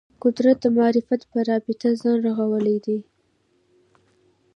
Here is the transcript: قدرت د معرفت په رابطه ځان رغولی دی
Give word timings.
قدرت 0.23 0.57
د 0.61 0.65
معرفت 0.77 1.21
په 1.31 1.39
رابطه 1.49 1.89
ځان 2.01 2.17
رغولی 2.27 2.77
دی 2.85 2.99